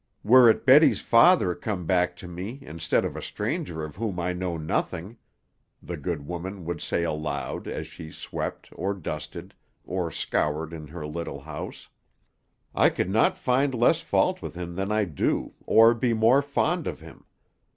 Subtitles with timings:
[0.23, 4.33] "Were it Betty's father come back to me, instead of a stranger of whom I
[4.33, 5.17] know nothing,"
[5.79, 9.53] the good woman would say aloud, as she swept, or dusted,
[9.85, 11.87] or scoured in her little house,
[12.73, 16.87] "I could not find less fault with him than I do, or be more fond
[16.87, 17.25] of him.